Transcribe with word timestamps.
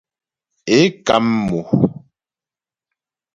Ě 0.75 0.79
kam 1.05 1.25
mo. 1.47 1.59